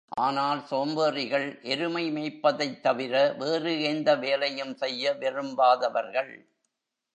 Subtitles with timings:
[0.19, 6.33] ஆனால் சோம்பேறிகள், எருமை மேய்ப்பதைத் தவிர, வேறு எந்த வேலையும் செய்ய விரும்பாதவர்கள்.